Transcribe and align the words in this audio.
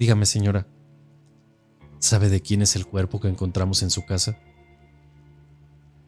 Dígame, 0.00 0.24
señora, 0.24 0.66
¿sabe 1.98 2.30
de 2.30 2.40
quién 2.40 2.62
es 2.62 2.74
el 2.74 2.86
cuerpo 2.86 3.20
que 3.20 3.28
encontramos 3.28 3.82
en 3.82 3.90
su 3.90 4.06
casa? 4.06 4.38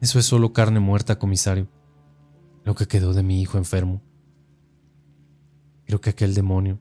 Eso 0.01 0.17
es 0.17 0.25
solo 0.25 0.51
carne 0.51 0.79
muerta, 0.79 1.19
comisario. 1.19 1.67
Lo 2.63 2.73
que 2.73 2.87
quedó 2.87 3.13
de 3.13 3.21
mi 3.21 3.39
hijo 3.39 3.59
enfermo. 3.59 4.01
Creo 5.85 6.01
que 6.01 6.09
aquel 6.09 6.33
demonio 6.33 6.79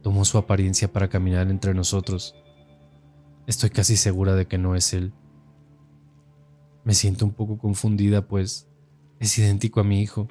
tomó 0.00 0.24
su 0.24 0.38
apariencia 0.38 0.92
para 0.92 1.08
caminar 1.08 1.50
entre 1.50 1.74
nosotros. 1.74 2.36
Estoy 3.48 3.70
casi 3.70 3.96
segura 3.96 4.36
de 4.36 4.46
que 4.46 4.58
no 4.58 4.76
es 4.76 4.94
él. 4.94 5.12
Me 6.84 6.94
siento 6.94 7.24
un 7.24 7.32
poco 7.32 7.58
confundida, 7.58 8.28
pues 8.28 8.68
es 9.18 9.36
idéntico 9.38 9.80
a 9.80 9.84
mi 9.84 10.00
hijo. 10.02 10.28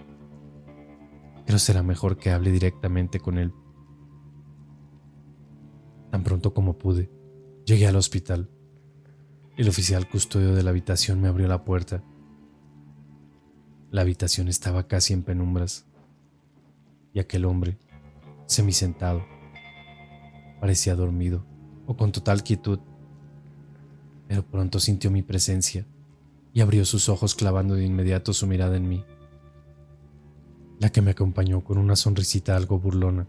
Pero 1.46 1.60
será 1.60 1.84
mejor 1.84 2.18
que 2.18 2.32
hable 2.32 2.54
directamente 2.54 3.20
con 3.20 3.38
él. 3.38 3.52
Tan 6.18 6.24
pronto 6.24 6.52
como 6.52 6.80
pude, 6.80 7.12
llegué 7.64 7.86
al 7.86 7.96
hospital. 7.96 8.50
El 9.56 9.70
oficial 9.70 10.10
custodio 10.10 10.56
de 10.56 10.64
la 10.64 10.72
habitación 10.72 11.22
me 11.22 11.28
abrió 11.28 11.48
la 11.48 11.64
puerta. 11.64 12.04
La 13.92 14.02
habitación 14.02 14.48
estaba 14.48 14.88
casi 14.88 15.14
en 15.14 15.22
penumbras. 15.22 15.86
Y 17.14 17.20
aquel 17.20 17.46
hombre, 17.46 17.78
semisentado, 18.48 19.28
parecía 20.60 20.96
dormido 20.96 21.46
o 21.86 21.96
con 21.96 22.12
total 22.12 22.42
quietud. 22.42 22.80
Pero 24.28 24.44
pronto 24.44 24.80
sintió 24.80 25.12
mi 25.12 25.22
presencia 25.22 25.86
y 26.52 26.62
abrió 26.62 26.84
sus 26.84 27.10
ojos 27.10 27.36
clavando 27.36 27.76
de 27.76 27.86
inmediato 27.86 28.34
su 28.34 28.48
mirada 28.48 28.76
en 28.76 28.90
mí 28.90 29.06
la 30.80 30.92
que 30.92 31.04
me 31.04 31.12
acompañó 31.12 31.64
con 31.64 31.78
una 31.78 31.96
sonrisita 31.96 32.56
algo 32.56 32.80
burlona. 32.80 33.28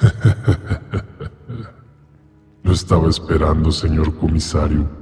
Lo 2.62 2.72
estaba 2.72 3.08
esperando, 3.08 3.72
señor 3.72 4.14
comisario. 4.16 4.99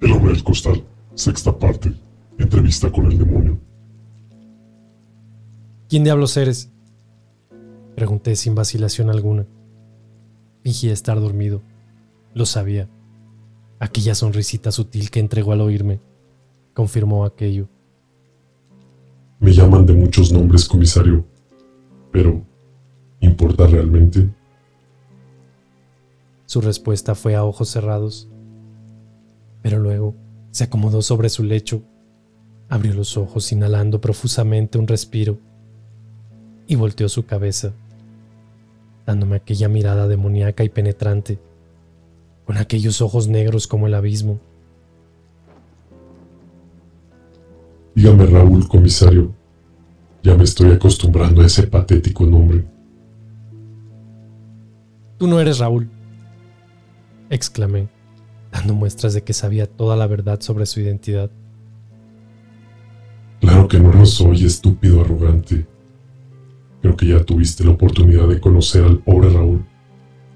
El 0.00 0.12
hombre 0.12 0.32
del 0.32 0.44
costal, 0.44 0.84
sexta 1.14 1.56
parte. 1.56 1.92
Entrevista 2.38 2.92
con 2.92 3.06
el 3.06 3.18
demonio. 3.18 3.58
¿Quién 5.88 6.04
diablos 6.04 6.36
eres? 6.36 6.70
Pregunté 7.94 8.36
sin 8.36 8.54
vacilación 8.54 9.08
alguna. 9.08 9.46
Fingí 10.62 10.90
estar 10.90 11.18
dormido. 11.18 11.62
Lo 12.34 12.44
sabía. 12.44 12.88
Aquella 13.78 14.14
sonrisita 14.14 14.70
sutil 14.70 15.10
que 15.10 15.20
entregó 15.20 15.52
al 15.52 15.62
oírme 15.62 16.00
confirmó 16.74 17.24
aquello. 17.24 17.68
Me 19.40 19.52
llaman 19.52 19.86
de 19.86 19.94
muchos 19.94 20.30
nombres, 20.30 20.66
comisario. 20.66 21.24
Pero, 22.12 22.42
¿importa 23.20 23.66
realmente? 23.66 24.28
Su 26.44 26.60
respuesta 26.60 27.14
fue 27.14 27.34
a 27.34 27.44
ojos 27.44 27.70
cerrados. 27.70 28.28
Pero 29.66 29.80
luego 29.80 30.14
se 30.52 30.62
acomodó 30.62 31.02
sobre 31.02 31.28
su 31.28 31.42
lecho, 31.42 31.82
abrió 32.68 32.94
los 32.94 33.16
ojos 33.16 33.50
inhalando 33.50 34.00
profusamente 34.00 34.78
un 34.78 34.86
respiro 34.86 35.40
y 36.68 36.76
volteó 36.76 37.08
su 37.08 37.26
cabeza, 37.26 37.72
dándome 39.04 39.34
aquella 39.34 39.68
mirada 39.68 40.06
demoníaca 40.06 40.62
y 40.62 40.68
penetrante, 40.68 41.40
con 42.44 42.58
aquellos 42.58 43.00
ojos 43.00 43.26
negros 43.26 43.66
como 43.66 43.88
el 43.88 43.94
abismo. 43.94 44.38
Dígame, 47.96 48.26
Raúl, 48.26 48.68
comisario. 48.68 49.34
Ya 50.22 50.36
me 50.36 50.44
estoy 50.44 50.70
acostumbrando 50.70 51.42
a 51.42 51.46
ese 51.46 51.66
patético 51.66 52.24
nombre. 52.24 52.64
Tú 55.18 55.26
no 55.26 55.40
eres 55.40 55.58
Raúl, 55.58 55.90
exclamé, 57.30 57.95
dando 58.56 58.74
muestras 58.74 59.12
de 59.12 59.22
que 59.22 59.32
sabía 59.32 59.66
toda 59.66 59.96
la 59.96 60.06
verdad 60.06 60.40
sobre 60.40 60.66
su 60.66 60.80
identidad. 60.80 61.30
Claro 63.40 63.68
que 63.68 63.78
no 63.78 63.92
lo 63.92 64.06
soy, 64.06 64.44
estúpido 64.44 65.02
arrogante. 65.02 65.66
Creo 66.80 66.96
que 66.96 67.06
ya 67.06 67.22
tuviste 67.22 67.64
la 67.64 67.72
oportunidad 67.72 68.28
de 68.28 68.40
conocer 68.40 68.84
al 68.84 68.98
pobre 68.98 69.28
Raúl, 69.30 69.64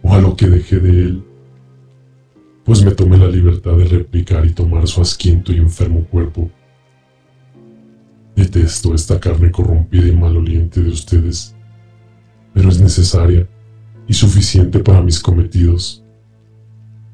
o 0.02 0.14
a 0.14 0.20
lo 0.20 0.36
que 0.36 0.48
dejé 0.48 0.80
de 0.80 0.90
él, 0.90 1.24
pues 2.64 2.84
me 2.84 2.90
tomé 2.90 3.16
la 3.16 3.28
libertad 3.28 3.76
de 3.76 3.84
replicar 3.84 4.44
y 4.44 4.52
tomar 4.52 4.86
su 4.86 5.00
asquiento 5.00 5.52
y 5.52 5.56
enfermo 5.56 6.04
cuerpo. 6.04 6.50
Detesto 8.36 8.94
esta 8.94 9.18
carne 9.18 9.50
corrompida 9.50 10.06
y 10.06 10.12
maloliente 10.12 10.82
de 10.82 10.90
ustedes, 10.90 11.54
pero 12.52 12.68
es 12.68 12.80
necesaria 12.80 13.48
y 14.06 14.12
suficiente 14.12 14.78
para 14.80 15.02
mis 15.02 15.20
cometidos. 15.20 15.99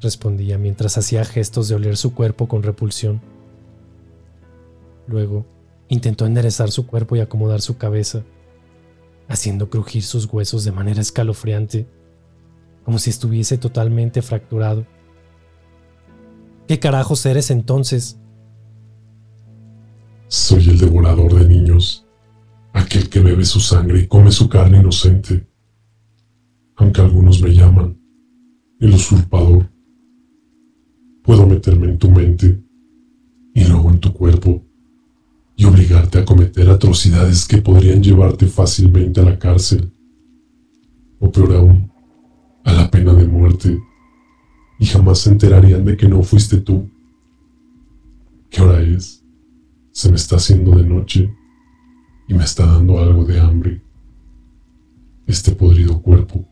Respondía 0.01 0.57
mientras 0.57 0.97
hacía 0.97 1.25
gestos 1.25 1.67
de 1.67 1.75
oler 1.75 1.97
su 1.97 2.13
cuerpo 2.13 2.47
con 2.47 2.63
repulsión. 2.63 3.19
Luego 5.07 5.45
intentó 5.89 6.25
enderezar 6.25 6.69
su 6.69 6.85
cuerpo 6.85 7.15
y 7.15 7.21
acomodar 7.21 7.61
su 7.61 7.77
cabeza, 7.77 8.23
haciendo 9.27 9.69
crujir 9.69 10.03
sus 10.03 10.25
huesos 10.25 10.63
de 10.63 10.71
manera 10.71 11.01
escalofriante, 11.01 11.87
como 12.83 12.99
si 12.99 13.09
estuviese 13.09 13.57
totalmente 13.57 14.21
fracturado. 14.21 14.85
¿Qué 16.67 16.79
carajos 16.79 17.25
eres 17.25 17.49
entonces? 17.49 18.19
Soy 20.27 20.69
el 20.69 20.77
devorador 20.77 21.33
de 21.33 21.47
niños, 21.47 22.05
aquel 22.73 23.09
que 23.09 23.21
bebe 23.21 23.45
su 23.45 23.61
sangre 23.61 24.01
y 24.01 24.07
come 24.07 24.31
su 24.31 24.49
carne 24.49 24.79
inocente, 24.79 25.47
aunque 26.75 27.01
algunos 27.01 27.41
me 27.41 27.49
llaman 27.53 27.99
el 28.79 28.93
usurpador. 28.93 29.76
Puedo 31.27 31.45
meterme 31.45 31.87
en 31.87 31.97
tu 31.97 32.09
mente 32.09 32.63
y 33.53 33.65
luego 33.65 33.91
en 33.91 33.99
tu 33.99 34.13
cuerpo 34.13 34.63
y 35.57 35.65
obligarte 35.65 36.19
a 36.19 36.23
cometer 36.23 36.69
atrocidades 36.69 37.45
que 37.45 37.61
podrían 37.61 38.01
llevarte 38.01 38.47
fácilmente 38.47 39.19
a 39.19 39.25
la 39.25 39.37
cárcel, 39.37 39.91
o 41.19 41.29
peor 41.29 41.53
aún, 41.53 41.91
a 42.63 42.71
la 42.71 42.89
pena 42.89 43.13
de 43.13 43.25
muerte, 43.25 43.77
y 44.79 44.85
jamás 44.85 45.19
se 45.19 45.31
enterarían 45.31 45.83
de 45.83 45.97
que 45.97 46.07
no 46.07 46.23
fuiste 46.23 46.61
tú. 46.61 46.89
¿Qué 48.49 48.61
hora 48.61 48.81
es? 48.81 49.21
Se 49.91 50.09
me 50.09 50.15
está 50.15 50.37
haciendo 50.37 50.77
de 50.77 50.83
noche 50.85 51.29
y 52.29 52.35
me 52.35 52.45
está 52.45 52.65
dando 52.65 53.01
algo 53.01 53.25
de 53.25 53.37
hambre. 53.37 53.81
Este 55.25 55.51
podrido 55.51 56.01
cuerpo 56.01 56.47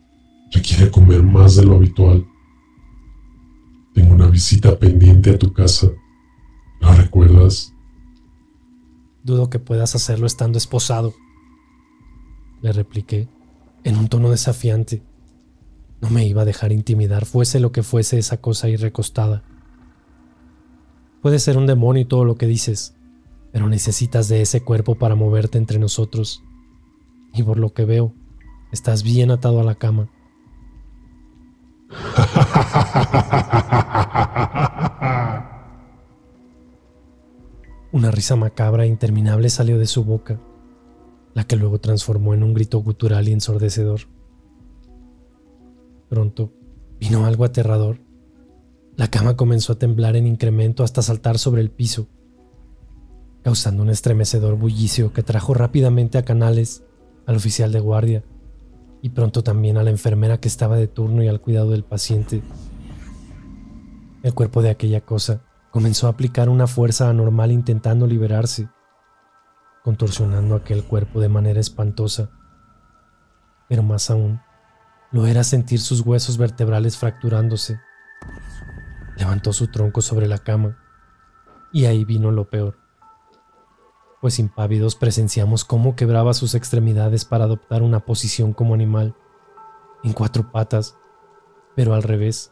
requiere 0.52 0.92
comer 0.92 1.24
más 1.24 1.56
de 1.56 1.64
lo 1.64 1.76
habitual. 1.76 2.26
Tengo 3.96 4.14
una 4.14 4.28
visita 4.28 4.78
pendiente 4.78 5.30
a 5.30 5.40
tu 5.40 5.54
casa. 5.54 5.90
¿La 6.82 6.94
recuerdas? 6.94 7.74
Dudo 9.24 9.50
que 9.50 9.58
puedas 9.58 9.96
hacerlo 9.96 10.28
estando 10.28 10.58
esposado. 10.58 11.14
Le 12.62 12.74
repliqué, 12.74 13.30
en 13.86 13.96
un 13.96 14.10
tono 14.10 14.32
desafiante. 14.32 15.02
No 16.02 16.10
me 16.10 16.28
iba 16.28 16.42
a 16.42 16.46
dejar 16.46 16.74
intimidar, 16.74 17.26
fuese 17.26 17.62
lo 17.62 17.72
que 17.72 17.84
fuese 17.84 18.20
esa 18.20 18.42
cosa 18.42 18.68
ahí 18.68 18.76
recostada. 18.76 19.44
Puede 21.22 21.40
ser 21.40 21.58
un 21.58 21.66
demonio 21.66 22.02
y 22.02 22.06
todo 22.06 22.26
lo 22.26 22.36
que 22.36 22.48
dices, 22.48 22.96
pero 23.54 23.70
necesitas 23.70 24.28
de 24.28 24.42
ese 24.42 24.62
cuerpo 24.62 24.96
para 24.96 25.16
moverte 25.16 25.58
entre 25.58 25.80
nosotros. 25.80 26.44
Y 27.34 27.44
por 27.44 27.60
lo 27.60 27.74
que 27.74 27.86
veo, 27.86 28.14
estás 28.74 29.04
bien 29.04 29.32
atado 29.32 29.62
a 29.62 29.64
la 29.64 29.76
cama. 29.76 30.10
Una 37.92 38.10
risa 38.12 38.36
macabra 38.36 38.84
e 38.84 38.88
interminable 38.88 39.50
salió 39.50 39.80
de 39.80 39.86
su 39.86 40.04
boca, 40.04 40.42
la 41.34 41.46
que 41.46 41.56
luego 41.56 41.80
transformó 41.80 42.34
en 42.34 42.44
un 42.44 42.54
grito 42.54 42.80
gutural 42.80 43.30
y 43.30 43.32
ensordecedor. 43.32 44.02
Pronto 46.10 46.52
vino 47.00 47.26
algo 47.26 47.46
aterrador. 47.46 48.02
La 48.98 49.10
cama 49.10 49.38
comenzó 49.38 49.74
a 49.74 49.80
temblar 49.80 50.16
en 50.16 50.28
incremento 50.28 50.84
hasta 50.84 51.02
saltar 51.02 51.38
sobre 51.38 51.62
el 51.62 51.72
piso, 51.72 52.08
causando 53.44 53.84
un 53.84 53.90
estremecedor 53.90 54.56
bullicio 54.56 55.14
que 55.14 55.24
trajo 55.24 55.54
rápidamente 55.54 56.18
a 56.18 56.26
Canales, 56.26 56.84
al 57.26 57.38
oficial 57.38 57.72
de 57.72 57.80
guardia, 57.80 58.24
y 59.06 59.10
pronto 59.10 59.44
también 59.44 59.78
a 59.78 59.84
la 59.84 59.92
enfermera 59.92 60.40
que 60.40 60.48
estaba 60.48 60.78
de 60.78 60.88
turno 60.88 61.22
y 61.22 61.28
al 61.28 61.40
cuidado 61.40 61.70
del 61.70 61.84
paciente. 61.84 62.42
El 64.24 64.34
cuerpo 64.34 64.64
de 64.64 64.72
aquella 64.72 65.02
cosa 65.02 65.44
comenzó 65.70 66.08
a 66.08 66.10
aplicar 66.10 66.50
una 66.50 66.66
fuerza 66.66 67.08
anormal 67.08 67.52
intentando 67.52 68.08
liberarse, 68.08 68.68
contorsionando 69.84 70.56
aquel 70.56 70.84
cuerpo 70.84 71.20
de 71.20 71.30
manera 71.30 71.60
espantosa. 71.60 72.32
Pero 73.70 73.84
más 73.84 74.10
aún, 74.10 74.42
lo 75.12 75.28
era 75.28 75.44
sentir 75.44 75.82
sus 75.82 76.02
huesos 76.02 76.40
vertebrales 76.40 76.98
fracturándose. 76.98 77.80
Levantó 79.18 79.54
su 79.54 79.68
tronco 79.68 80.02
sobre 80.02 80.26
la 80.26 80.40
cama, 80.40 80.80
y 81.72 81.86
ahí 81.86 82.06
vino 82.06 82.32
lo 82.32 82.50
peor, 82.50 82.80
pues 84.26 84.40
impávidos 84.40 84.96
presenciamos 84.96 85.66
cómo 85.66 85.96
quebraba 85.96 86.34
sus 86.34 86.56
extremidades 86.56 87.26
para 87.26 87.44
adoptar 87.44 87.84
una 87.84 88.00
posición 88.00 88.54
como 88.54 88.74
animal, 88.74 89.14
en 90.04 90.14
cuatro 90.14 90.52
patas, 90.52 90.98
pero 91.76 91.94
al 91.94 92.02
revés. 92.02 92.52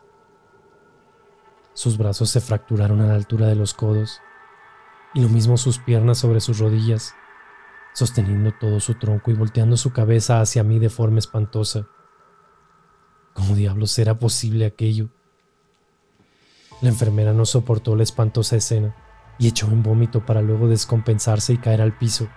Sus 1.73 1.97
brazos 1.97 2.29
se 2.29 2.41
fracturaron 2.41 3.01
a 3.01 3.07
la 3.07 3.15
altura 3.15 3.47
de 3.47 3.55
los 3.55 3.73
codos, 3.73 4.21
y 5.15 5.21
lo 5.21 5.29
mismo 5.29 5.57
sus 5.57 5.79
piernas 5.79 6.19
sobre 6.19 6.41
sus 6.41 6.59
rodillas, 6.59 7.15
sosteniendo 7.95 8.51
todo 8.51 8.79
su 8.79 8.93
tronco 8.93 9.31
y 9.31 9.33
volteando 9.33 9.75
su 9.75 9.91
cabeza 9.93 10.41
hacia 10.41 10.61
mí 10.61 10.77
de 10.77 10.91
forma 10.91 11.17
espantosa. 11.17 11.87
¿Cómo 13.33 13.55
diablos 13.55 13.97
era 13.97 14.19
posible 14.19 14.67
aquello? 14.67 15.09
La 16.81 16.89
enfermera 16.89 17.33
no 17.33 17.47
soportó 17.47 17.95
la 17.95 18.03
espantosa 18.03 18.57
escena 18.57 18.95
y 19.43 19.47
echó 19.47 19.67
en 19.67 19.83
vómito 19.83 20.25
para 20.25 20.41
luego 20.41 20.69
descompensarse 20.69 21.51
y 21.51 21.57
caer 21.57 21.81
al 21.81 21.97
piso. 21.97 22.29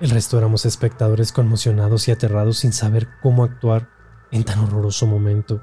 El 0.00 0.08
resto 0.08 0.38
éramos 0.38 0.64
espectadores 0.64 1.32
conmocionados 1.32 2.08
y 2.08 2.12
aterrados 2.12 2.56
sin 2.56 2.72
saber 2.72 3.08
cómo 3.22 3.44
actuar 3.44 3.90
en 4.30 4.42
tan 4.44 4.60
horroroso 4.60 5.06
momento. 5.06 5.62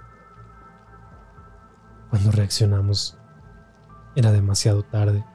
Cuando 2.11 2.31
reaccionamos, 2.31 3.17
era 4.15 4.31
demasiado 4.31 4.83
tarde. 4.83 5.25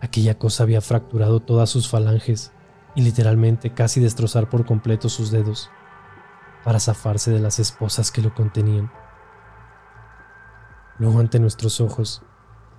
Aquella 0.00 0.38
cosa 0.38 0.62
había 0.62 0.80
fracturado 0.80 1.40
todas 1.40 1.68
sus 1.68 1.88
falanges 1.88 2.52
y 2.94 3.02
literalmente 3.02 3.74
casi 3.74 4.00
destrozar 4.00 4.50
por 4.50 4.64
completo 4.64 5.08
sus 5.08 5.32
dedos 5.32 5.68
para 6.62 6.78
zafarse 6.78 7.32
de 7.32 7.40
las 7.40 7.58
esposas 7.58 8.12
que 8.12 8.22
lo 8.22 8.32
contenían. 8.34 8.92
Luego 11.00 11.18
ante 11.18 11.40
nuestros 11.40 11.80
ojos 11.80 12.22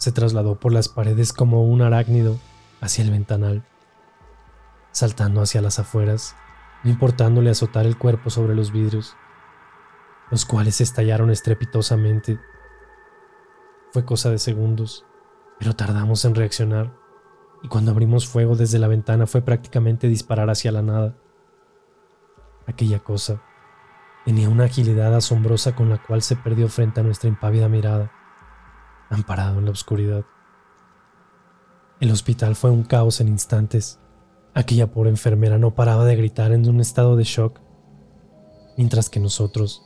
se 0.03 0.11
trasladó 0.11 0.59
por 0.59 0.73
las 0.73 0.89
paredes 0.89 1.31
como 1.31 1.63
un 1.63 1.81
arácnido 1.81 2.37
hacia 2.81 3.05
el 3.05 3.11
ventanal, 3.11 3.63
saltando 4.91 5.41
hacia 5.41 5.61
las 5.61 5.79
afueras, 5.79 6.35
no 6.83 6.91
importándole 6.91 7.49
azotar 7.49 7.85
el 7.85 7.97
cuerpo 7.97 8.29
sobre 8.29 8.53
los 8.53 8.73
vidrios, 8.73 9.15
los 10.29 10.43
cuales 10.43 10.81
estallaron 10.81 11.31
estrepitosamente 11.31 12.37
fue 13.93 14.03
cosa 14.03 14.29
de 14.29 14.39
segundos, 14.39 15.05
pero 15.57 15.73
tardamos 15.73 16.25
en 16.25 16.35
reaccionar, 16.35 16.93
y 17.61 17.69
cuando 17.69 17.91
abrimos 17.91 18.27
fuego 18.27 18.57
desde 18.57 18.79
la 18.79 18.89
ventana 18.89 19.25
fue 19.25 19.41
prácticamente 19.41 20.09
disparar 20.09 20.49
hacia 20.49 20.73
la 20.73 20.81
nada. 20.81 21.15
Aquella 22.67 22.99
cosa 22.99 23.41
tenía 24.25 24.49
una 24.49 24.65
agilidad 24.65 25.15
asombrosa 25.15 25.77
con 25.77 25.87
la 25.87 26.03
cual 26.03 26.21
se 26.23 26.35
perdió 26.35 26.67
frente 26.67 26.99
a 26.99 27.03
nuestra 27.03 27.29
impávida 27.29 27.69
mirada, 27.69 28.11
amparado 29.09 29.59
en 29.59 29.65
la 29.65 29.71
oscuridad. 29.71 30.25
El 31.99 32.11
hospital 32.11 32.55
fue 32.55 32.71
un 32.71 32.83
caos 32.83 33.21
en 33.21 33.27
instantes. 33.27 33.99
Aquella 34.53 34.91
pobre 34.91 35.09
enfermera 35.09 35.57
no 35.57 35.75
paraba 35.75 36.05
de 36.05 36.15
gritar 36.15 36.51
en 36.51 36.67
un 36.69 36.79
estado 36.79 37.15
de 37.15 37.23
shock, 37.23 37.59
mientras 38.77 39.09
que 39.09 39.19
nosotros, 39.19 39.83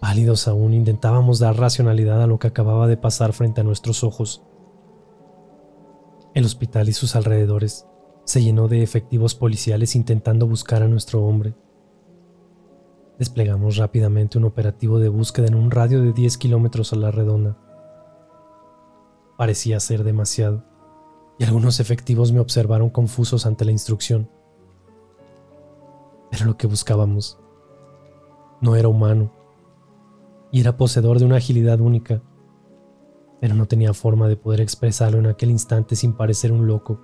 Pálidos 0.00 0.48
aún 0.48 0.72
intentábamos 0.72 1.38
dar 1.40 1.58
racionalidad 1.58 2.22
a 2.22 2.26
lo 2.26 2.38
que 2.38 2.46
acababa 2.48 2.86
de 2.86 2.96
pasar 2.96 3.34
frente 3.34 3.60
a 3.60 3.64
nuestros 3.64 4.02
ojos. 4.02 4.42
El 6.34 6.46
hospital 6.46 6.88
y 6.88 6.94
sus 6.94 7.16
alrededores 7.16 7.86
se 8.24 8.42
llenó 8.42 8.66
de 8.66 8.82
efectivos 8.82 9.34
policiales 9.34 9.94
intentando 9.94 10.46
buscar 10.46 10.82
a 10.82 10.88
nuestro 10.88 11.22
hombre. 11.22 11.54
Desplegamos 13.18 13.76
rápidamente 13.76 14.38
un 14.38 14.44
operativo 14.44 14.98
de 14.98 15.10
búsqueda 15.10 15.48
en 15.48 15.54
un 15.54 15.70
radio 15.70 16.00
de 16.00 16.14
10 16.14 16.38
kilómetros 16.38 16.94
a 16.94 16.96
la 16.96 17.10
redonda. 17.10 17.58
Parecía 19.40 19.80
ser 19.80 20.04
demasiado, 20.04 20.62
y 21.38 21.44
algunos 21.44 21.80
efectivos 21.80 22.30
me 22.30 22.40
observaron 22.40 22.90
confusos 22.90 23.46
ante 23.46 23.64
la 23.64 23.70
instrucción. 23.70 24.28
Pero 26.30 26.44
lo 26.44 26.58
que 26.58 26.66
buscábamos 26.66 27.38
no 28.60 28.76
era 28.76 28.88
humano 28.88 29.32
y 30.52 30.60
era 30.60 30.76
poseedor 30.76 31.20
de 31.20 31.24
una 31.24 31.36
agilidad 31.36 31.80
única, 31.80 32.20
pero 33.40 33.54
no 33.54 33.64
tenía 33.64 33.94
forma 33.94 34.28
de 34.28 34.36
poder 34.36 34.60
expresarlo 34.60 35.18
en 35.18 35.28
aquel 35.28 35.50
instante 35.50 35.96
sin 35.96 36.12
parecer 36.12 36.52
un 36.52 36.66
loco. 36.66 37.00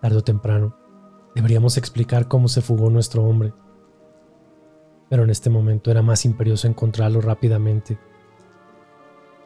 Tarde 0.00 0.18
o 0.18 0.22
temprano, 0.22 0.76
deberíamos 1.34 1.78
explicar 1.78 2.28
cómo 2.28 2.46
se 2.46 2.62
fugó 2.62 2.90
nuestro 2.90 3.24
hombre, 3.24 3.52
pero 5.08 5.24
en 5.24 5.30
este 5.30 5.50
momento 5.50 5.90
era 5.90 6.02
más 6.02 6.24
imperioso 6.24 6.68
encontrarlo 6.68 7.20
rápidamente. 7.20 7.98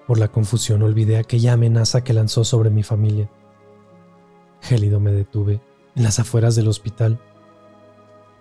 Por 0.06 0.18
la 0.18 0.28
confusión 0.28 0.82
olvidé 0.82 1.16
aquella 1.16 1.54
amenaza 1.54 2.04
que 2.04 2.12
lanzó 2.12 2.44
sobre 2.44 2.70
mi 2.70 2.82
familia. 2.82 3.30
Gélido 4.60 5.00
me 5.00 5.12
detuve 5.12 5.60
en 5.96 6.02
las 6.02 6.18
afueras 6.18 6.56
del 6.56 6.68
hospital 6.68 7.20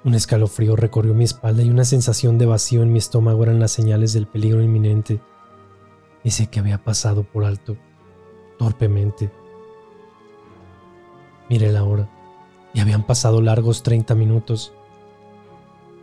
un 0.06 0.16
escalofrío 0.16 0.76
recorrió 0.76 1.14
mi 1.14 1.24
espalda 1.24 1.64
y 1.64 1.70
una 1.70 1.86
sensación 1.86 2.38
de 2.38 2.46
vacío 2.46 2.84
en 2.84 2.92
mi 2.92 3.00
estómago 3.00 3.44
eran 3.44 3.62
las 3.62 3.72
señales 3.72 4.12
del 4.12 4.28
peligro 4.28 4.62
inminente, 4.62 5.22
ese 6.26 6.48
que 6.48 6.60
había 6.60 6.84
pasado 6.84 7.24
por 7.24 7.46
alto, 7.46 7.78
torpemente. 8.60 9.32
Miré 11.50 11.72
la 11.72 11.86
hora 11.86 12.10
y 12.74 12.82
habían 12.82 13.06
pasado 13.06 13.42
largos 13.42 13.82
30 13.82 14.14
minutos. 14.14 14.74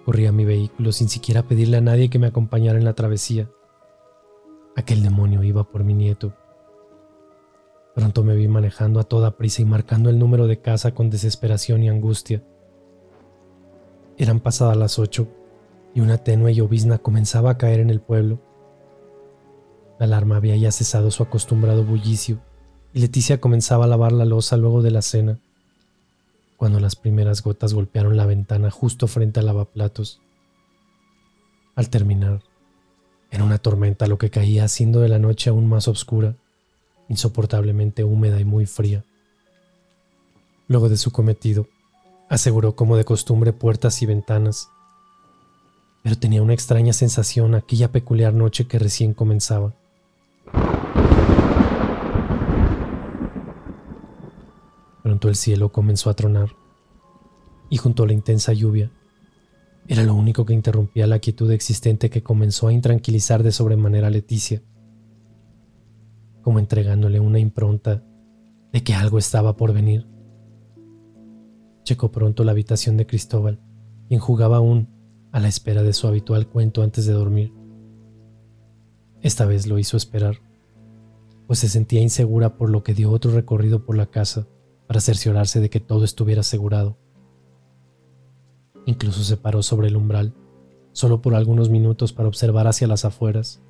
Corrí 0.06 0.24
a 0.24 0.32
mi 0.32 0.46
vehículo 0.46 0.92
sin 0.92 1.10
siquiera 1.10 1.42
pedirle 1.42 1.76
a 1.76 1.82
nadie 1.82 2.08
que 2.08 2.18
me 2.18 2.26
acompañara 2.26 2.78
en 2.78 2.86
la 2.86 2.94
travesía. 2.94 3.50
Aquel 4.76 5.02
demonio 5.02 5.42
iba 5.42 5.64
por 5.64 5.84
mi 5.84 5.94
nieto. 5.94 6.34
Pronto 7.94 8.22
me 8.22 8.36
vi 8.36 8.48
manejando 8.48 9.00
a 9.00 9.04
toda 9.04 9.36
prisa 9.36 9.62
y 9.62 9.64
marcando 9.64 10.10
el 10.10 10.18
número 10.18 10.46
de 10.46 10.60
casa 10.60 10.94
con 10.94 11.10
desesperación 11.10 11.82
y 11.82 11.88
angustia. 11.88 12.42
Eran 14.16 14.40
pasadas 14.40 14.76
las 14.76 14.98
ocho 14.98 15.28
y 15.94 16.00
una 16.00 16.18
tenue 16.18 16.54
llovizna 16.54 16.98
comenzaba 16.98 17.50
a 17.50 17.58
caer 17.58 17.80
en 17.80 17.90
el 17.90 18.00
pueblo. 18.00 18.40
La 19.98 20.06
alarma 20.06 20.36
había 20.36 20.56
ya 20.56 20.70
cesado 20.70 21.10
su 21.10 21.22
acostumbrado 21.22 21.84
bullicio 21.84 22.40
y 22.92 23.00
Leticia 23.00 23.40
comenzaba 23.40 23.84
a 23.84 23.88
lavar 23.88 24.12
la 24.12 24.24
losa 24.24 24.56
luego 24.56 24.82
de 24.82 24.90
la 24.90 25.02
cena, 25.02 25.38
cuando 26.56 26.80
las 26.80 26.96
primeras 26.96 27.42
gotas 27.42 27.74
golpearon 27.74 28.16
la 28.16 28.26
ventana 28.26 28.70
justo 28.70 29.06
frente 29.06 29.40
al 29.40 29.46
lavaplatos. 29.46 30.20
Al 31.74 31.88
terminar, 31.88 32.42
era 33.30 33.44
una 33.44 33.58
tormenta 33.58 34.06
lo 34.06 34.18
que 34.18 34.30
caía 34.30 34.64
haciendo 34.64 35.00
de 35.00 35.08
la 35.08 35.18
noche 35.18 35.50
aún 35.50 35.68
más 35.68 35.86
oscura, 35.88 36.34
insoportablemente 37.08 38.04
húmeda 38.04 38.40
y 38.40 38.44
muy 38.44 38.66
fría. 38.66 39.04
Luego 40.66 40.88
de 40.88 40.96
su 40.96 41.12
cometido, 41.12 41.68
aseguró 42.28 42.76
como 42.76 42.96
de 42.96 43.04
costumbre 43.04 43.52
puertas 43.52 44.02
y 44.02 44.06
ventanas. 44.06 44.68
pero 46.02 46.16
tenía 46.16 46.42
una 46.42 46.54
extraña 46.54 46.94
sensación 46.94 47.54
aquella 47.54 47.92
peculiar 47.92 48.32
noche 48.32 48.66
que 48.66 48.78
recién 48.78 49.12
comenzaba. 49.12 49.74
Pronto 55.02 55.28
el 55.28 55.36
cielo 55.36 55.70
comenzó 55.70 56.08
a 56.08 56.14
tronar, 56.14 56.54
y 57.68 57.76
junto 57.76 58.02
a 58.02 58.06
la 58.06 58.12
intensa 58.14 58.54
lluvia, 58.54 58.90
era 59.88 60.04
lo 60.04 60.14
único 60.14 60.44
que 60.44 60.54
interrumpía 60.54 61.06
la 61.06 61.18
quietud 61.18 61.50
existente 61.50 62.10
que 62.10 62.22
comenzó 62.22 62.68
a 62.68 62.72
intranquilizar 62.72 63.42
de 63.42 63.52
sobremanera 63.52 64.06
a 64.06 64.10
Leticia, 64.10 64.62
como 66.42 66.58
entregándole 66.58 67.20
una 67.20 67.38
impronta 67.38 68.04
de 68.72 68.82
que 68.82 68.94
algo 68.94 69.18
estaba 69.18 69.56
por 69.56 69.72
venir. 69.72 70.06
Checó 71.82 72.12
pronto 72.12 72.44
la 72.44 72.52
habitación 72.52 72.96
de 72.96 73.06
Cristóbal, 73.06 73.60
quien 74.08 74.20
jugaba 74.20 74.58
aún 74.58 74.88
a 75.32 75.40
la 75.40 75.48
espera 75.48 75.82
de 75.82 75.92
su 75.92 76.06
habitual 76.06 76.46
cuento 76.48 76.82
antes 76.82 77.06
de 77.06 77.12
dormir. 77.12 77.52
Esta 79.22 79.44
vez 79.44 79.66
lo 79.66 79.78
hizo 79.78 79.96
esperar, 79.96 80.36
pues 81.46 81.58
se 81.58 81.68
sentía 81.68 82.00
insegura 82.00 82.56
por 82.56 82.70
lo 82.70 82.84
que 82.84 82.94
dio 82.94 83.10
otro 83.10 83.32
recorrido 83.32 83.84
por 83.84 83.96
la 83.96 84.06
casa 84.06 84.46
para 84.86 85.00
cerciorarse 85.00 85.60
de 85.60 85.68
que 85.68 85.80
todo 85.80 86.04
estuviera 86.04 86.42
asegurado. 86.42 86.99
Incluso 88.86 89.22
se 89.22 89.36
paró 89.36 89.62
sobre 89.62 89.88
el 89.88 89.96
umbral, 89.96 90.34
solo 90.92 91.22
por 91.22 91.34
algunos 91.34 91.70
minutos 91.70 92.12
para 92.12 92.28
observar 92.28 92.66
hacia 92.66 92.86
las 92.86 93.04
afueras, 93.04 93.60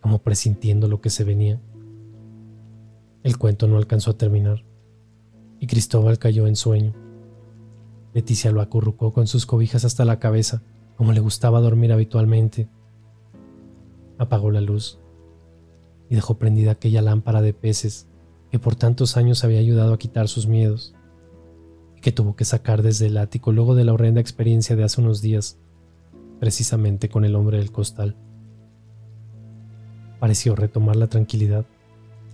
como 0.00 0.22
presintiendo 0.22 0.88
lo 0.88 1.00
que 1.00 1.10
se 1.10 1.24
venía. 1.24 1.60
El 3.22 3.38
cuento 3.38 3.66
no 3.68 3.76
alcanzó 3.76 4.12
a 4.12 4.18
terminar, 4.18 4.64
y 5.60 5.66
Cristóbal 5.66 6.18
cayó 6.18 6.46
en 6.46 6.56
sueño. 6.56 6.94
Leticia 8.14 8.50
lo 8.50 8.60
acurrucó 8.60 9.12
con 9.12 9.26
sus 9.26 9.46
cobijas 9.46 9.84
hasta 9.84 10.04
la 10.04 10.18
cabeza, 10.18 10.62
como 10.96 11.12
le 11.12 11.20
gustaba 11.20 11.60
dormir 11.60 11.92
habitualmente. 11.92 12.68
Apagó 14.18 14.50
la 14.50 14.60
luz 14.60 14.98
y 16.08 16.14
dejó 16.14 16.38
prendida 16.38 16.72
aquella 16.72 17.02
lámpara 17.02 17.42
de 17.42 17.52
peces 17.52 18.08
que 18.50 18.58
por 18.58 18.74
tantos 18.74 19.16
años 19.16 19.44
había 19.44 19.60
ayudado 19.60 19.92
a 19.92 19.98
quitar 19.98 20.28
sus 20.28 20.46
miedos 20.46 20.94
y 21.98 22.00
que 22.00 22.12
tuvo 22.12 22.36
que 22.36 22.44
sacar 22.44 22.82
desde 22.82 23.06
el 23.06 23.16
ático 23.16 23.50
luego 23.50 23.74
de 23.74 23.84
la 23.84 23.92
horrenda 23.92 24.20
experiencia 24.20 24.76
de 24.76 24.84
hace 24.84 25.00
unos 25.00 25.20
días, 25.20 25.58
precisamente 26.38 27.08
con 27.08 27.24
el 27.24 27.34
hombre 27.34 27.58
del 27.58 27.72
costal. 27.72 28.14
Pareció 30.20 30.54
retomar 30.54 30.94
la 30.94 31.08
tranquilidad, 31.08 31.66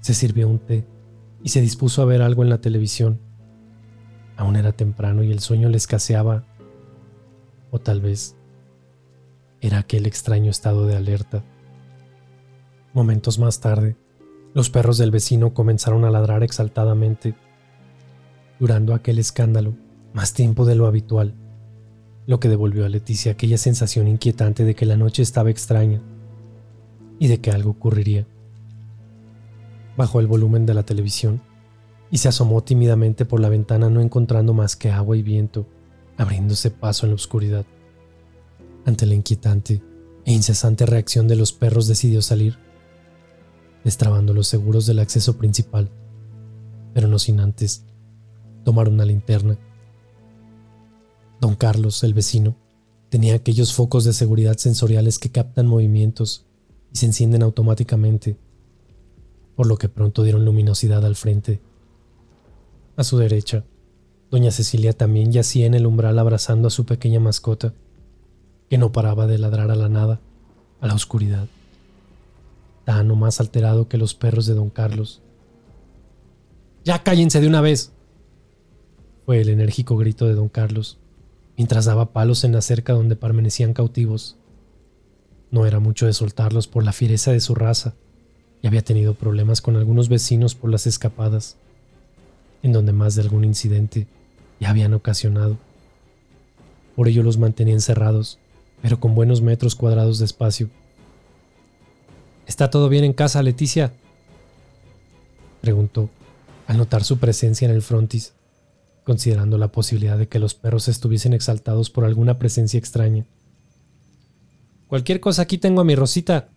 se 0.02 0.12
sirvió 0.12 0.48
un 0.48 0.58
té 0.58 0.84
y 1.42 1.48
se 1.48 1.62
dispuso 1.62 2.02
a 2.02 2.04
ver 2.04 2.20
algo 2.20 2.42
en 2.42 2.50
la 2.50 2.60
televisión. 2.60 3.18
Aún 4.36 4.56
era 4.56 4.72
temprano 4.72 5.22
y 5.22 5.32
el 5.32 5.40
sueño 5.40 5.70
le 5.70 5.78
escaseaba, 5.78 6.44
o 7.70 7.78
tal 7.78 8.02
vez 8.02 8.36
era 9.62 9.78
aquel 9.78 10.04
extraño 10.04 10.50
estado 10.50 10.84
de 10.84 10.94
alerta. 10.94 11.42
Momentos 12.92 13.38
más 13.38 13.60
tarde, 13.60 13.96
los 14.52 14.68
perros 14.68 14.98
del 14.98 15.10
vecino 15.10 15.54
comenzaron 15.54 16.04
a 16.04 16.10
ladrar 16.10 16.42
exaltadamente, 16.42 17.34
durando 18.58 18.94
aquel 18.94 19.18
escándalo 19.18 19.74
más 20.12 20.32
tiempo 20.32 20.64
de 20.64 20.74
lo 20.74 20.86
habitual, 20.86 21.34
lo 22.26 22.40
que 22.40 22.48
devolvió 22.48 22.86
a 22.86 22.88
Leticia 22.88 23.32
aquella 23.32 23.58
sensación 23.58 24.08
inquietante 24.08 24.64
de 24.64 24.74
que 24.74 24.86
la 24.86 24.96
noche 24.96 25.22
estaba 25.22 25.50
extraña 25.50 26.00
y 27.18 27.28
de 27.28 27.40
que 27.40 27.50
algo 27.50 27.70
ocurriría. 27.70 28.26
Bajó 29.96 30.20
el 30.20 30.26
volumen 30.26 30.66
de 30.66 30.74
la 30.74 30.84
televisión 30.84 31.40
y 32.10 32.18
se 32.18 32.28
asomó 32.28 32.62
tímidamente 32.62 33.24
por 33.24 33.40
la 33.40 33.48
ventana 33.48 33.90
no 33.90 34.00
encontrando 34.00 34.54
más 34.54 34.76
que 34.76 34.90
agua 34.90 35.16
y 35.16 35.22
viento, 35.22 35.66
abriéndose 36.16 36.70
paso 36.70 37.06
en 37.06 37.10
la 37.10 37.16
oscuridad. 37.16 37.66
Ante 38.84 39.06
la 39.06 39.14
inquietante 39.14 39.82
e 40.24 40.32
incesante 40.32 40.86
reacción 40.86 41.28
de 41.28 41.36
los 41.36 41.52
perros 41.52 41.86
decidió 41.86 42.22
salir 42.22 42.58
destrabando 43.84 44.32
los 44.32 44.48
seguros 44.48 44.86
del 44.86 44.98
acceso 44.98 45.36
principal, 45.36 45.90
pero 46.94 47.06
no 47.06 47.18
sin 47.18 47.38
antes 47.38 47.84
tomar 48.64 48.88
una 48.88 49.04
linterna. 49.04 49.58
Don 51.40 51.54
Carlos, 51.54 52.02
el 52.02 52.14
vecino, 52.14 52.56
tenía 53.10 53.34
aquellos 53.34 53.74
focos 53.74 54.04
de 54.04 54.12
seguridad 54.12 54.56
sensoriales 54.56 55.18
que 55.18 55.30
captan 55.30 55.66
movimientos 55.66 56.46
y 56.92 56.98
se 56.98 57.06
encienden 57.06 57.42
automáticamente, 57.42 58.36
por 59.54 59.66
lo 59.66 59.76
que 59.76 59.88
pronto 59.88 60.22
dieron 60.22 60.44
luminosidad 60.44 61.04
al 61.04 61.14
frente. 61.14 61.60
A 62.96 63.04
su 63.04 63.18
derecha, 63.18 63.64
doña 64.30 64.50
Cecilia 64.50 64.92
también 64.92 65.30
yacía 65.30 65.66
en 65.66 65.74
el 65.74 65.86
umbral 65.86 66.18
abrazando 66.18 66.68
a 66.68 66.70
su 66.70 66.86
pequeña 66.86 67.20
mascota, 67.20 67.74
que 68.68 68.78
no 68.78 68.92
paraba 68.92 69.26
de 69.26 69.38
ladrar 69.38 69.70
a 69.70 69.76
la 69.76 69.88
nada, 69.88 70.20
a 70.80 70.86
la 70.86 70.94
oscuridad 70.94 71.46
tan 72.84 73.10
o 73.10 73.16
más 73.16 73.40
alterado 73.40 73.88
que 73.88 73.98
los 73.98 74.14
perros 74.14 74.46
de 74.46 74.54
don 74.54 74.70
Carlos. 74.70 75.22
Ya 76.84 77.02
cállense 77.02 77.40
de 77.40 77.48
una 77.48 77.62
vez, 77.62 77.92
fue 79.24 79.40
el 79.40 79.48
enérgico 79.48 79.96
grito 79.96 80.26
de 80.26 80.34
don 80.34 80.48
Carlos, 80.48 80.98
mientras 81.56 81.84
daba 81.84 82.12
palos 82.12 82.44
en 82.44 82.52
la 82.52 82.60
cerca 82.60 82.92
donde 82.92 83.16
permanecían 83.16 83.74
cautivos. 83.74 84.36
No 85.50 85.66
era 85.66 85.80
mucho 85.80 86.06
de 86.06 86.12
soltarlos 86.12 86.66
por 86.66 86.84
la 86.84 86.92
fiereza 86.92 87.32
de 87.32 87.40
su 87.40 87.54
raza, 87.54 87.94
y 88.62 88.66
había 88.66 88.82
tenido 88.82 89.14
problemas 89.14 89.60
con 89.60 89.76
algunos 89.76 90.08
vecinos 90.08 90.54
por 90.54 90.70
las 90.70 90.86
escapadas, 90.86 91.56
en 92.62 92.72
donde 92.72 92.92
más 92.92 93.14
de 93.14 93.22
algún 93.22 93.44
incidente 93.44 94.06
ya 94.60 94.70
habían 94.70 94.94
ocasionado. 94.94 95.58
Por 96.96 97.08
ello 97.08 97.22
los 97.22 97.38
mantenía 97.38 97.74
encerrados, 97.74 98.38
pero 98.82 99.00
con 99.00 99.14
buenos 99.14 99.42
metros 99.42 99.74
cuadrados 99.74 100.18
de 100.18 100.24
espacio 100.24 100.70
¿Está 102.46 102.68
todo 102.70 102.88
bien 102.88 103.04
en 103.04 103.14
casa, 103.14 103.42
Leticia? 103.42 103.92
Preguntó, 105.60 106.10
al 106.66 106.76
notar 106.76 107.02
su 107.02 107.18
presencia 107.18 107.66
en 107.66 107.74
el 107.74 107.82
frontis, 107.82 108.34
considerando 109.04 109.58
la 109.58 109.70
posibilidad 109.70 110.18
de 110.18 110.28
que 110.28 110.38
los 110.38 110.54
perros 110.54 110.88
estuviesen 110.88 111.32
exaltados 111.32 111.90
por 111.90 112.04
alguna 112.04 112.38
presencia 112.38 112.78
extraña. 112.78 113.26
Cualquier 114.88 115.20
cosa 115.20 115.42
aquí 115.42 115.58
tengo 115.58 115.80
a 115.80 115.84
mi 115.84 115.94
Rosita. 115.94 116.48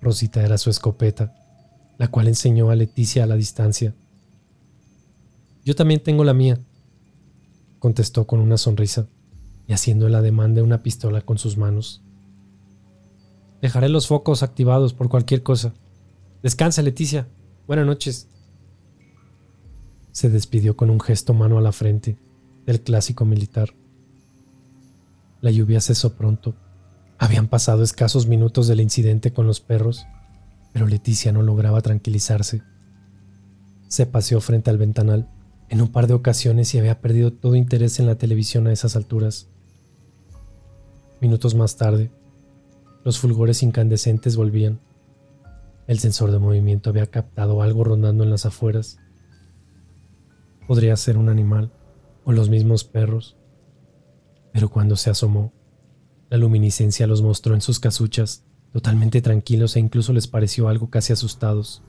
Rosita 0.00 0.44
era 0.44 0.56
su 0.58 0.70
escopeta, 0.70 1.34
la 1.98 2.08
cual 2.08 2.28
enseñó 2.28 2.70
a 2.70 2.76
Leticia 2.76 3.24
a 3.24 3.26
la 3.26 3.36
distancia. 3.36 3.94
Yo 5.64 5.74
también 5.74 6.00
tengo 6.00 6.22
la 6.22 6.34
mía, 6.34 6.60
contestó 7.80 8.26
con 8.26 8.40
una 8.40 8.56
sonrisa 8.56 9.08
y 9.66 9.72
haciendo 9.72 10.06
el 10.06 10.14
ademán 10.14 10.54
de 10.54 10.62
una 10.62 10.82
pistola 10.82 11.22
con 11.22 11.38
sus 11.38 11.56
manos. 11.56 12.02
Dejaré 13.60 13.88
los 13.88 14.06
focos 14.06 14.42
activados 14.42 14.94
por 14.94 15.08
cualquier 15.08 15.42
cosa. 15.42 15.74
Descansa, 16.42 16.82
Leticia. 16.82 17.26
Buenas 17.66 17.86
noches. 17.86 18.28
Se 20.16 20.30
despidió 20.30 20.78
con 20.78 20.88
un 20.88 20.98
gesto 20.98 21.34
mano 21.34 21.58
a 21.58 21.60
la 21.60 21.72
frente, 21.72 22.16
del 22.64 22.80
clásico 22.80 23.26
militar. 23.26 23.74
La 25.42 25.50
lluvia 25.50 25.78
cesó 25.82 26.16
pronto. 26.16 26.54
Habían 27.18 27.48
pasado 27.48 27.82
escasos 27.82 28.26
minutos 28.26 28.66
del 28.66 28.80
incidente 28.80 29.34
con 29.34 29.46
los 29.46 29.60
perros, 29.60 30.06
pero 30.72 30.86
Leticia 30.86 31.32
no 31.32 31.42
lograba 31.42 31.82
tranquilizarse. 31.82 32.62
Se 33.88 34.06
paseó 34.06 34.40
frente 34.40 34.70
al 34.70 34.78
ventanal 34.78 35.28
en 35.68 35.82
un 35.82 35.88
par 35.92 36.06
de 36.06 36.14
ocasiones 36.14 36.74
y 36.74 36.78
había 36.78 37.02
perdido 37.02 37.34
todo 37.34 37.54
interés 37.54 38.00
en 38.00 38.06
la 38.06 38.16
televisión 38.16 38.68
a 38.68 38.72
esas 38.72 38.96
alturas. 38.96 39.48
Minutos 41.20 41.54
más 41.54 41.76
tarde, 41.76 42.10
los 43.04 43.18
fulgores 43.18 43.62
incandescentes 43.62 44.36
volvían. 44.36 44.80
El 45.86 45.98
sensor 45.98 46.30
de 46.30 46.38
movimiento 46.38 46.88
había 46.88 47.06
captado 47.06 47.60
algo 47.60 47.84
rondando 47.84 48.24
en 48.24 48.30
las 48.30 48.46
afueras. 48.46 48.98
Podría 50.66 50.96
ser 50.96 51.16
un 51.16 51.28
animal 51.28 51.72
o 52.24 52.32
los 52.32 52.48
mismos 52.48 52.84
perros. 52.84 53.36
Pero 54.52 54.68
cuando 54.68 54.96
se 54.96 55.10
asomó, 55.10 55.52
la 56.28 56.38
luminiscencia 56.38 57.06
los 57.06 57.22
mostró 57.22 57.54
en 57.54 57.60
sus 57.60 57.78
casuchas, 57.78 58.44
totalmente 58.72 59.22
tranquilos 59.22 59.76
e 59.76 59.80
incluso 59.80 60.12
les 60.12 60.26
pareció 60.26 60.68
algo 60.68 60.90
casi 60.90 61.12
asustados. 61.12 61.82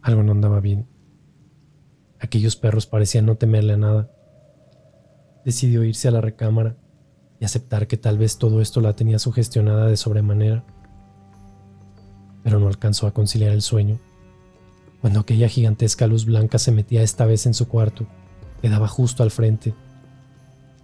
Algo 0.00 0.22
no 0.22 0.32
andaba 0.32 0.60
bien. 0.60 0.86
Aquellos 2.20 2.54
perros 2.54 2.86
parecían 2.86 3.26
no 3.26 3.36
temerle 3.36 3.72
a 3.72 3.78
nada. 3.78 4.10
Decidió 5.44 5.82
irse 5.82 6.06
a 6.06 6.10
la 6.12 6.20
recámara 6.20 6.76
y 7.40 7.44
aceptar 7.44 7.86
que 7.86 7.96
tal 7.96 8.18
vez 8.18 8.38
todo 8.38 8.60
esto 8.60 8.80
la 8.80 8.94
tenía 8.94 9.18
sugestionada 9.18 9.86
de 9.86 9.96
sobremanera. 9.96 10.64
Pero 12.44 12.60
no 12.60 12.68
alcanzó 12.68 13.06
a 13.06 13.14
conciliar 13.14 13.52
el 13.52 13.62
sueño. 13.62 13.98
Cuando 15.00 15.20
aquella 15.20 15.48
gigantesca 15.48 16.06
luz 16.06 16.24
blanca 16.24 16.58
se 16.58 16.72
metía 16.72 17.02
esta 17.02 17.24
vez 17.24 17.46
en 17.46 17.54
su 17.54 17.68
cuarto, 17.68 18.06
quedaba 18.60 18.88
justo 18.88 19.22
al 19.22 19.30
frente, 19.30 19.74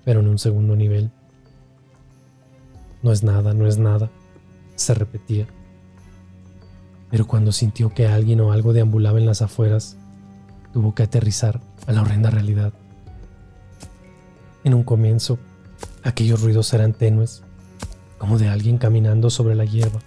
pero 0.05 0.21
en 0.21 0.29
un 0.29 0.39
segundo 0.39 0.77
nivel. 0.77 1.11
No 3.03 3.13
es 3.13 3.23
nada, 3.23 3.53
no 3.53 3.67
es 3.67 3.79
nada, 3.79 4.11
se 4.75 4.95
repetía. 4.95 5.47
Pero 7.11 7.27
cuando 7.27 7.53
sintió 7.53 7.91
que 7.91 8.07
alguien 8.07 8.41
o 8.41 8.53
algo 8.53 8.73
deambulaba 8.73 9.19
en 9.19 9.27
las 9.27 9.43
afueras, 9.43 9.97
tuvo 10.73 10.95
que 10.95 11.03
aterrizar 11.03 11.61
a 11.87 11.93
la 11.93 12.03
horrenda 12.03 12.31
realidad. 12.31 12.73
En 14.65 14.75
un 14.75 14.83
comienzo 14.83 15.39
Aquellos 16.07 16.41
ruidos 16.41 16.73
eran 16.73 16.93
tenues, 16.93 17.43
como 18.19 18.39
de 18.39 18.49
alguien 18.49 18.79
caminando 18.79 19.29
sobre 19.29 19.57
la 19.57 19.65
hierba, 19.65 19.99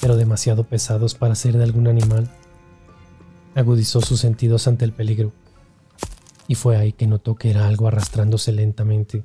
pero 0.00 0.16
demasiado 0.16 0.64
pesados 0.64 1.14
para 1.14 1.34
ser 1.34 1.56
de 1.56 1.64
algún 1.64 1.88
animal. 1.88 2.30
Agudizó 3.54 4.00
sus 4.00 4.20
sentidos 4.20 4.66
ante 4.68 4.84
el 4.84 4.92
peligro, 4.92 5.32
y 6.48 6.54
fue 6.54 6.76
ahí 6.76 6.92
que 6.92 7.06
notó 7.06 7.34
que 7.36 7.50
era 7.50 7.66
algo 7.66 7.88
arrastrándose 7.88 8.52
lentamente, 8.52 9.24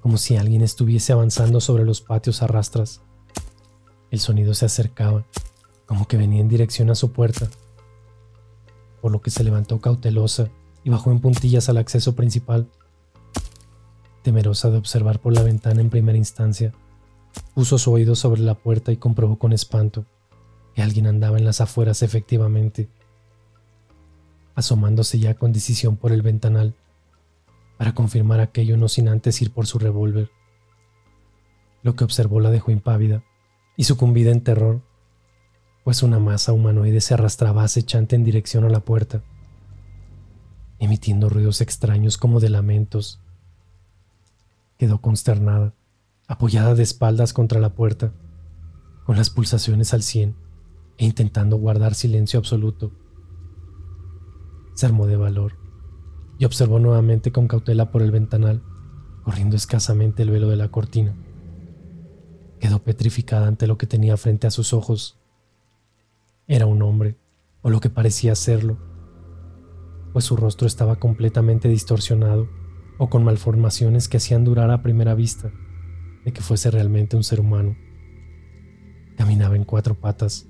como 0.00 0.16
si 0.16 0.36
alguien 0.36 0.62
estuviese 0.62 1.12
avanzando 1.12 1.60
sobre 1.60 1.84
los 1.84 2.00
patios 2.00 2.42
a 2.42 2.46
rastras. 2.46 3.00
El 4.10 4.20
sonido 4.20 4.54
se 4.54 4.66
acercaba, 4.66 5.24
como 5.86 6.08
que 6.08 6.16
venía 6.16 6.40
en 6.40 6.48
dirección 6.48 6.90
a 6.90 6.94
su 6.94 7.12
puerta, 7.12 7.48
por 9.00 9.12
lo 9.12 9.20
que 9.20 9.30
se 9.30 9.44
levantó 9.44 9.80
cautelosa 9.80 10.50
y 10.84 10.90
bajó 10.90 11.10
en 11.10 11.20
puntillas 11.20 11.68
al 11.68 11.78
acceso 11.78 12.14
principal. 12.14 12.68
Temerosa 14.22 14.70
de 14.70 14.78
observar 14.78 15.20
por 15.20 15.32
la 15.32 15.42
ventana 15.42 15.80
en 15.80 15.90
primera 15.90 16.18
instancia, 16.18 16.72
puso 17.54 17.78
su 17.78 17.92
oído 17.92 18.14
sobre 18.14 18.40
la 18.40 18.54
puerta 18.54 18.92
y 18.92 18.96
comprobó 18.96 19.38
con 19.38 19.52
espanto 19.52 20.06
que 20.74 20.82
alguien 20.82 21.06
andaba 21.06 21.38
en 21.38 21.44
las 21.44 21.60
afueras 21.60 22.02
efectivamente, 22.02 22.88
asomándose 24.54 25.18
ya 25.18 25.34
con 25.34 25.52
decisión 25.52 25.96
por 25.96 26.12
el 26.12 26.22
ventanal 26.22 26.74
para 27.76 27.94
confirmar 27.94 28.40
aquello 28.40 28.76
no 28.76 28.88
sin 28.88 29.08
antes 29.08 29.40
ir 29.40 29.52
por 29.52 29.66
su 29.66 29.78
revólver. 29.78 30.30
Lo 31.82 31.96
que 31.96 32.04
observó 32.04 32.40
la 32.40 32.50
dejó 32.50 32.70
impávida 32.70 33.24
y 33.76 33.84
sucumbida 33.84 34.30
en 34.30 34.42
terror, 34.42 34.82
pues 35.82 36.02
una 36.02 36.18
masa 36.18 36.52
humanoide 36.52 37.00
se 37.00 37.14
arrastraba 37.14 37.64
acechante 37.64 38.16
en 38.16 38.24
dirección 38.24 38.64
a 38.64 38.68
la 38.68 38.80
puerta, 38.80 39.22
emitiendo 40.78 41.30
ruidos 41.30 41.62
extraños 41.62 42.18
como 42.18 42.38
de 42.38 42.50
lamentos. 42.50 43.18
Quedó 44.76 45.00
consternada, 45.00 45.72
apoyada 46.30 46.76
de 46.76 46.84
espaldas 46.84 47.32
contra 47.32 47.58
la 47.58 47.74
puerta, 47.74 48.12
con 49.04 49.16
las 49.16 49.30
pulsaciones 49.30 49.92
al 49.92 50.04
cien 50.04 50.36
e 50.96 51.04
intentando 51.04 51.56
guardar 51.56 51.96
silencio 51.96 52.38
absoluto. 52.38 52.92
Se 54.74 54.86
armó 54.86 55.08
de 55.08 55.16
valor 55.16 55.54
y 56.38 56.44
observó 56.44 56.78
nuevamente 56.78 57.32
con 57.32 57.48
cautela 57.48 57.90
por 57.90 58.02
el 58.02 58.12
ventanal, 58.12 58.62
corriendo 59.24 59.56
escasamente 59.56 60.22
el 60.22 60.30
velo 60.30 60.48
de 60.48 60.54
la 60.54 60.68
cortina. 60.68 61.16
Quedó 62.60 62.78
petrificada 62.78 63.48
ante 63.48 63.66
lo 63.66 63.76
que 63.76 63.88
tenía 63.88 64.16
frente 64.16 64.46
a 64.46 64.52
sus 64.52 64.72
ojos. 64.72 65.18
Era 66.46 66.66
un 66.66 66.80
hombre, 66.82 67.16
o 67.60 67.70
lo 67.70 67.80
que 67.80 67.90
parecía 67.90 68.36
serlo, 68.36 68.78
pues 70.12 70.26
su 70.26 70.36
rostro 70.36 70.68
estaba 70.68 70.94
completamente 70.94 71.66
distorsionado 71.66 72.48
o 72.98 73.10
con 73.10 73.24
malformaciones 73.24 74.08
que 74.08 74.18
hacían 74.18 74.44
durar 74.44 74.70
a 74.70 74.84
primera 74.84 75.16
vista 75.16 75.50
de 76.24 76.32
que 76.32 76.40
fuese 76.40 76.70
realmente 76.70 77.16
un 77.16 77.24
ser 77.24 77.40
humano. 77.40 77.76
Caminaba 79.16 79.56
en 79.56 79.64
cuatro 79.64 79.94
patas, 79.94 80.46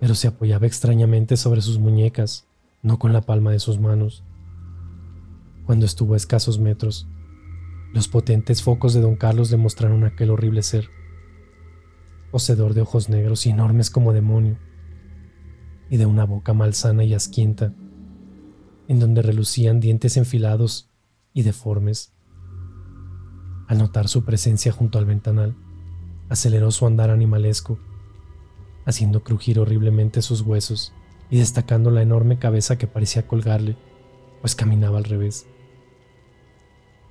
pero 0.00 0.14
se 0.14 0.28
apoyaba 0.28 0.66
extrañamente 0.66 1.36
sobre 1.36 1.60
sus 1.60 1.78
muñecas, 1.78 2.46
no 2.82 2.98
con 2.98 3.12
la 3.12 3.22
palma 3.22 3.50
de 3.50 3.58
sus 3.58 3.78
manos. 3.78 4.24
Cuando 5.66 5.86
estuvo 5.86 6.14
a 6.14 6.16
escasos 6.16 6.58
metros, 6.58 7.06
los 7.92 8.08
potentes 8.08 8.62
focos 8.62 8.94
de 8.94 9.00
don 9.00 9.16
Carlos 9.16 9.50
le 9.50 9.56
mostraron 9.56 10.04
aquel 10.04 10.30
horrible 10.30 10.62
ser 10.62 10.88
poseedor 12.30 12.74
de 12.74 12.82
ojos 12.82 13.08
negros 13.08 13.46
y 13.46 13.50
enormes 13.50 13.90
como 13.90 14.12
demonio, 14.12 14.58
y 15.90 15.96
de 15.96 16.06
una 16.06 16.24
boca 16.24 16.52
malsana 16.52 17.04
y 17.04 17.14
asquienta, 17.14 17.72
en 18.88 19.00
donde 19.00 19.22
relucían 19.22 19.80
dientes 19.80 20.16
enfilados 20.16 20.90
y 21.32 21.42
deformes. 21.42 22.12
Al 23.68 23.76
notar 23.76 24.08
su 24.08 24.24
presencia 24.24 24.72
junto 24.72 24.98
al 24.98 25.04
ventanal, 25.04 25.54
aceleró 26.30 26.70
su 26.70 26.86
andar 26.86 27.10
animalesco, 27.10 27.78
haciendo 28.86 29.22
crujir 29.22 29.60
horriblemente 29.60 30.22
sus 30.22 30.40
huesos 30.40 30.94
y 31.30 31.38
destacando 31.38 31.90
la 31.90 32.00
enorme 32.00 32.38
cabeza 32.38 32.78
que 32.78 32.86
parecía 32.86 33.26
colgarle, 33.26 33.76
pues 34.40 34.54
caminaba 34.54 34.96
al 34.96 35.04
revés. 35.04 35.46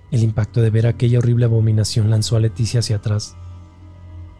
El 0.10 0.24
impacto 0.24 0.62
de 0.62 0.72
ver 0.72 0.88
aquella 0.88 1.20
horrible 1.20 1.46
abominación 1.46 2.10
lanzó 2.10 2.38
a 2.38 2.40
Leticia 2.40 2.80
hacia 2.80 2.96
atrás, 2.96 3.36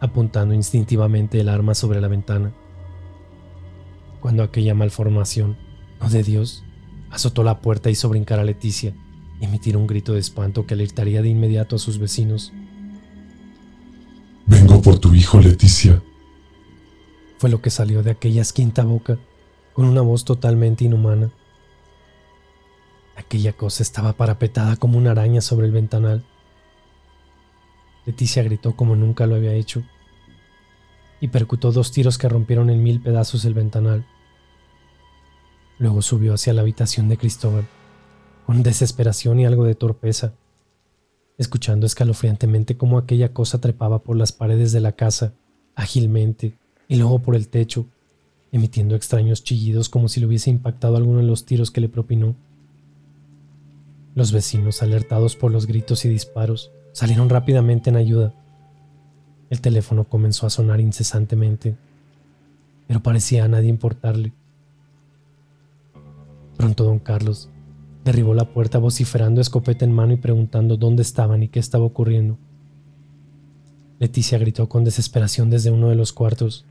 apuntando 0.00 0.54
instintivamente 0.54 1.38
el 1.38 1.48
arma 1.48 1.74
sobre 1.74 2.00
la 2.00 2.08
ventana. 2.08 2.52
Cuando 4.20 4.42
aquella 4.42 4.74
malformación, 4.74 5.56
no 6.00 6.10
de 6.10 6.24
Dios, 6.24 6.64
azotó 7.10 7.44
la 7.44 7.60
puerta 7.60 7.90
hizo 7.90 8.08
brincar 8.08 8.40
a 8.40 8.44
Leticia 8.44 8.92
emitir 9.40 9.76
un 9.76 9.86
grito 9.86 10.14
de 10.14 10.20
espanto 10.20 10.66
que 10.66 10.74
alertaría 10.74 11.22
de 11.22 11.28
inmediato 11.28 11.76
a 11.76 11.78
sus 11.78 11.98
vecinos. 11.98 12.52
Vengo 14.46 14.80
por 14.82 14.98
tu 14.98 15.14
hijo, 15.14 15.40
Leticia. 15.40 16.02
Fue 17.38 17.50
lo 17.50 17.60
que 17.60 17.70
salió 17.70 18.02
de 18.02 18.10
aquella 18.10 18.42
esquinta 18.42 18.84
boca, 18.84 19.18
con 19.72 19.84
una 19.84 20.00
voz 20.00 20.24
totalmente 20.24 20.84
inhumana. 20.84 21.30
Aquella 23.16 23.52
cosa 23.52 23.82
estaba 23.82 24.14
parapetada 24.14 24.76
como 24.76 24.98
una 24.98 25.10
araña 25.10 25.40
sobre 25.40 25.66
el 25.66 25.72
ventanal 25.72 26.24
Leticia 28.08 28.42
gritó 28.42 28.74
como 28.74 28.96
nunca 28.96 29.26
lo 29.26 29.34
había 29.34 29.52
hecho 29.52 29.82
y 31.20 31.28
percutó 31.28 31.72
dos 31.72 31.92
tiros 31.92 32.16
que 32.16 32.26
rompieron 32.26 32.70
en 32.70 32.82
mil 32.82 33.02
pedazos 33.02 33.44
el 33.44 33.52
ventanal. 33.52 34.06
Luego 35.78 36.00
subió 36.00 36.32
hacia 36.32 36.54
la 36.54 36.62
habitación 36.62 37.10
de 37.10 37.18
Cristóbal, 37.18 37.68
con 38.48 38.62
desesperación 38.62 39.38
y 39.38 39.44
algo 39.44 39.64
de 39.64 39.74
torpeza, 39.74 40.32
escuchando 41.36 41.84
escalofriantemente 41.84 42.78
cómo 42.78 42.96
aquella 42.96 43.34
cosa 43.34 43.60
trepaba 43.60 43.98
por 43.98 44.16
las 44.16 44.32
paredes 44.32 44.72
de 44.72 44.80
la 44.80 44.92
casa, 44.92 45.34
ágilmente, 45.74 46.56
y 46.88 46.96
luego 46.96 47.18
por 47.18 47.36
el 47.36 47.48
techo, 47.48 47.84
emitiendo 48.50 48.96
extraños 48.96 49.44
chillidos 49.44 49.90
como 49.90 50.08
si 50.08 50.20
le 50.20 50.26
hubiese 50.26 50.48
impactado 50.48 50.96
alguno 50.96 51.18
de 51.18 51.26
los 51.26 51.44
tiros 51.44 51.70
que 51.70 51.82
le 51.82 51.90
propinó. 51.90 52.36
Los 54.14 54.32
vecinos, 54.32 54.80
alertados 54.80 55.36
por 55.36 55.52
los 55.52 55.66
gritos 55.66 56.06
y 56.06 56.08
disparos, 56.08 56.70
Salieron 56.92 57.28
rápidamente 57.28 57.90
en 57.90 57.96
ayuda. 57.96 58.32
El 59.50 59.60
teléfono 59.60 60.04
comenzó 60.04 60.46
a 60.46 60.50
sonar 60.50 60.80
incesantemente, 60.80 61.76
pero 62.86 63.02
parecía 63.02 63.44
a 63.44 63.48
nadie 63.48 63.68
importarle. 63.68 64.32
Pronto 66.56 66.84
don 66.84 66.98
Carlos 66.98 67.50
derribó 68.08 68.32
la 68.32 68.46
puerta 68.46 68.78
vociferando 68.78 69.42
escopeta 69.42 69.84
en 69.84 69.92
mano 69.92 70.14
y 70.14 70.16
preguntando 70.16 70.78
dónde 70.78 71.02
estaban 71.02 71.42
y 71.42 71.48
qué 71.48 71.60
estaba 71.60 71.84
ocurriendo. 71.84 72.38
Leticia 73.98 74.38
gritó 74.38 74.66
con 74.66 74.82
desesperación 74.82 75.50
desde 75.50 75.70
uno 75.70 75.90
de 75.90 75.94
los 75.94 76.14
cuartos, 76.14 76.64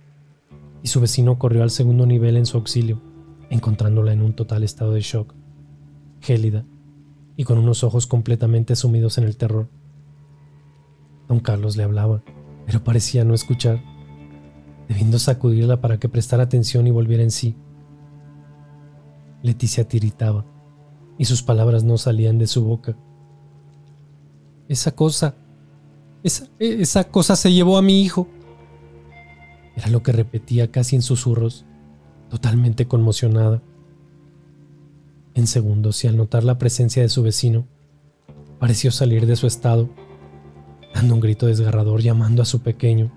y 0.82 0.88
su 0.88 1.00
vecino 1.00 1.38
corrió 1.38 1.62
al 1.62 1.69
segundo 1.69 2.08
nivel 2.08 2.38
en 2.38 2.47
su 2.47 2.58
auxilio, 2.58 3.04
encontrándola 3.52 4.13
en 4.13 4.23
un 4.23 4.34
total 4.34 4.63
estado 4.63 4.93
de 4.93 5.02
shock, 5.02 5.36
gélida 6.21 6.65
y 7.36 7.43
con 7.43 7.60
unos 7.60 7.84
ojos 7.84 8.08
completamente 8.08 8.76
sumidos 8.76 9.19
en 9.19 9.26
el 9.26 9.38
terror. 9.38 9.67
Don 11.28 11.39
Carlos 11.39 11.78
le 11.78 11.84
hablaba, 11.84 12.23
pero 12.65 12.84
parecía 12.84 13.23
no 13.23 13.36
escuchar, 13.36 13.80
debiendo 14.88 15.19
sacudirla 15.19 15.82
para 15.82 16.00
que 16.00 16.10
prestara 16.10 16.41
atención 16.41 16.88
y 16.88 16.91
volviera 16.91 17.21
en 17.21 17.30
sí. 17.30 17.56
Leticia 19.43 19.88
tiritaba, 19.88 20.47
y 21.17 21.25
sus 21.25 21.43
palabras 21.43 21.84
no 21.84 21.97
salían 21.97 22.38
de 22.38 22.47
su 22.47 22.63
boca. 22.63 22.95
Esa 24.67 24.91
cosa, 24.91 25.36
esa, 26.23 26.47
esa 26.60 27.06
cosa 27.06 27.36
se 27.36 27.51
llevó 27.51 27.77
a 27.77 27.82
mi 27.82 28.01
hijo. 28.01 28.27
Era 29.75 29.89
lo 29.89 30.03
que 30.03 30.12
repetía 30.12 30.71
casi 30.71 30.95
en 30.95 31.01
susurros, 31.01 31.65
totalmente 32.30 32.88
conmocionada. 32.88 33.62
En 35.34 35.47
segundos, 35.47 36.03
y 36.03 36.08
al 36.08 36.17
notar 36.17 36.43
la 36.43 36.58
presencia 36.58 37.01
de 37.01 37.10
su 37.10 37.21
vecino, 37.21 37.67
pareció 38.60 38.91
salir 38.91 39.25
de 39.25 39.36
su 39.36 39.45
estado 39.47 39.89
dando 40.93 41.13
un 41.13 41.19
grito 41.19 41.45
desgarrador 41.45 42.01
llamando 42.01 42.41
a 42.41 42.45
su 42.45 42.62
pequeño. 42.62 43.12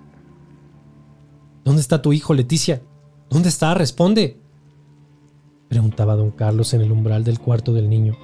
¿Dónde 1.64 1.80
está 1.80 2.02
tu 2.02 2.12
hijo, 2.12 2.34
Leticia? 2.34 2.82
¿Dónde 3.30 3.48
está? 3.48 3.74
Responde. 3.74 4.39
Preguntaba 5.70 6.16
don 6.16 6.32
Carlos 6.32 6.74
en 6.74 6.80
el 6.80 6.90
umbral 6.90 7.22
del 7.22 7.38
cuarto 7.38 7.72
del 7.72 7.88
niño, 7.88 8.18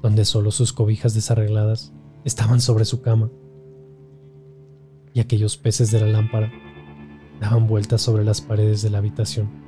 donde 0.00 0.24
solo 0.24 0.50
sus 0.50 0.72
cobijas 0.72 1.12
desarregladas 1.12 1.92
estaban 2.24 2.62
sobre 2.62 2.86
su 2.86 3.02
cama, 3.02 3.30
y 5.12 5.20
aquellos 5.20 5.58
peces 5.58 5.90
de 5.90 6.00
la 6.00 6.06
lámpara 6.06 6.50
daban 7.42 7.66
vueltas 7.66 8.00
sobre 8.00 8.24
las 8.24 8.40
paredes 8.40 8.80
de 8.80 8.88
la 8.88 8.98
habitación. 8.98 9.67